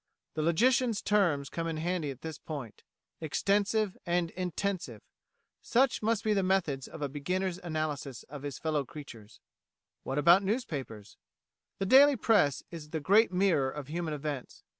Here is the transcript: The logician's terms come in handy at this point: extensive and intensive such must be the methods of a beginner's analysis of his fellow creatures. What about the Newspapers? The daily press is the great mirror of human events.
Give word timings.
The 0.33 0.41
logician's 0.41 0.99
terms 0.99 1.47
come 1.47 1.67
in 1.67 1.77
handy 1.77 2.09
at 2.09 2.21
this 2.21 2.39
point: 2.39 2.81
extensive 3.19 3.95
and 4.03 4.31
intensive 4.31 5.03
such 5.61 6.01
must 6.01 6.23
be 6.23 6.33
the 6.33 6.41
methods 6.41 6.87
of 6.87 7.03
a 7.03 7.07
beginner's 7.07 7.59
analysis 7.59 8.23
of 8.23 8.41
his 8.41 8.57
fellow 8.57 8.83
creatures. 8.83 9.39
What 10.01 10.17
about 10.17 10.41
the 10.41 10.47
Newspapers? 10.47 11.17
The 11.77 11.85
daily 11.85 12.15
press 12.15 12.63
is 12.71 12.89
the 12.89 12.99
great 12.99 13.31
mirror 13.31 13.69
of 13.69 13.89
human 13.89 14.15
events. 14.15 14.63